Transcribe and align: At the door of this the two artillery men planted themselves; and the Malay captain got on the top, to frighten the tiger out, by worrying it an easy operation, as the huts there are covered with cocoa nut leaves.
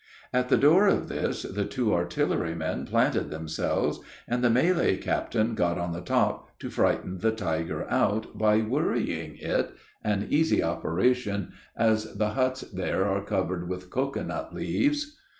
At 0.33 0.49
the 0.49 0.57
door 0.57 0.87
of 0.87 1.09
this 1.09 1.43
the 1.43 1.63
two 1.63 1.93
artillery 1.93 2.55
men 2.55 2.87
planted 2.87 3.29
themselves; 3.29 3.99
and 4.27 4.43
the 4.43 4.49
Malay 4.49 4.97
captain 4.97 5.53
got 5.53 5.77
on 5.77 5.91
the 5.93 6.01
top, 6.01 6.57
to 6.57 6.71
frighten 6.71 7.19
the 7.19 7.29
tiger 7.31 7.87
out, 7.87 8.35
by 8.35 8.61
worrying 8.61 9.37
it 9.37 9.75
an 10.03 10.25
easy 10.31 10.63
operation, 10.63 11.51
as 11.77 12.15
the 12.15 12.29
huts 12.29 12.61
there 12.61 13.05
are 13.05 13.23
covered 13.23 13.69
with 13.69 13.91
cocoa 13.91 14.23
nut 14.23 14.55
leaves. 14.55 15.17